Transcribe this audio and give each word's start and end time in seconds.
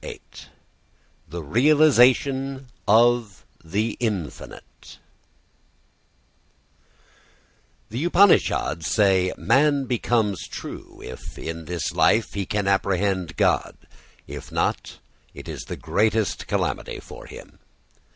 VIII 0.03 0.19
THE 1.29 1.43
REALISATION 1.43 2.69
OF 2.87 3.45
THE 3.63 3.97
INFINITE 3.99 4.97
The 7.91 8.05
Upanishads 8.05 8.87
say: 8.89 9.31
"Man 9.37 9.85
becomes 9.85 10.47
true 10.47 11.03
if 11.05 11.37
in 11.37 11.65
this 11.65 11.91
life 11.91 12.33
he 12.33 12.47
can 12.47 12.67
apprehend 12.67 13.37
God; 13.37 13.77
if 14.25 14.51
not, 14.51 14.97
it 15.35 15.47
is 15.47 15.65
the 15.65 15.77
greatest 15.77 16.47
calamity 16.47 16.99
for 16.99 17.27
him." 17.27 17.59